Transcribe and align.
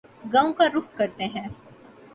گاوں 0.33 0.51
کا 0.53 0.65
رخ 0.75 0.87
کرتے 0.97 1.25
ہیں 1.25 1.47